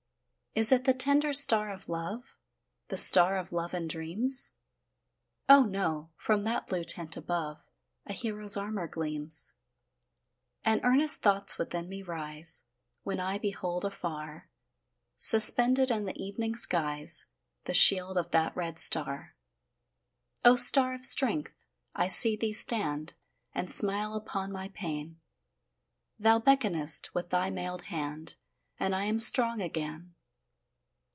Is 0.53 0.73
it 0.73 0.83
the 0.83 0.93
tender 0.93 1.31
star 1.31 1.71
of 1.71 1.87
love? 1.87 2.37
The 2.89 2.97
star 2.97 3.37
of 3.37 3.53
love 3.53 3.73
and 3.73 3.89
dreams? 3.89 4.51
Oh, 5.47 5.63
no! 5.63 6.09
from 6.17 6.43
that 6.43 6.67
blue 6.67 6.83
tent 6.83 7.15
above, 7.15 7.61
A 8.05 8.11
hero's 8.11 8.57
armour 8.57 8.89
gleams. 8.89 9.53
And 10.65 10.81
earnest 10.83 11.21
thoughts 11.21 11.57
within 11.57 11.87
me 11.87 12.01
rise, 12.01 12.65
When 13.03 13.17
I 13.17 13.37
behold 13.37 13.85
afar, 13.85 14.49
Suspended 15.15 15.89
in 15.89 16.03
the 16.03 16.21
evening 16.21 16.55
skies 16.57 17.27
The 17.63 17.73
shield 17.73 18.17
of 18.17 18.31
that 18.31 18.53
red 18.53 18.77
star. 18.77 19.37
O 20.43 20.57
star 20.57 20.93
of 20.93 21.05
strength! 21.05 21.63
I 21.95 22.07
see 22.09 22.35
thee 22.35 22.51
stand 22.51 23.13
And 23.55 23.71
smile 23.71 24.15
upon 24.15 24.51
my 24.51 24.67
pain; 24.67 25.21
Thou 26.19 26.39
beckonest 26.39 27.13
with 27.13 27.29
thy 27.29 27.49
mailed 27.51 27.83
hand, 27.83 28.35
And 28.77 28.93
I 28.93 29.05
am 29.05 29.17
strong 29.17 29.61
again. 29.61 30.13